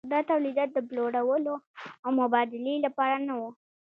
دا 0.11 0.19
تولیدات 0.29 0.69
د 0.73 0.77
پلورلو 0.89 1.55
او 2.03 2.09
مبادلې 2.21 2.75
لپاره 2.85 3.17
نه 3.27 3.33
وو. 3.39 3.49